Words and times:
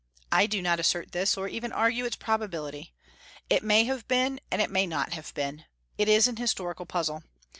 I 0.31 0.47
do 0.47 0.63
not 0.63 0.79
assert 0.79 1.11
this, 1.11 1.37
or 1.37 1.47
even 1.47 1.71
argue 1.71 2.05
its 2.05 2.15
probability. 2.15 2.95
It 3.51 3.63
may 3.63 3.83
have 3.83 4.07
been, 4.07 4.39
and 4.49 4.59
it 4.59 4.71
may 4.71 4.87
not 4.87 5.13
have 5.13 5.31
been. 5.35 5.65
It 5.95 6.07
is 6.09 6.27
an 6.27 6.37
historical 6.37 6.87
puzzle. 6.87 7.21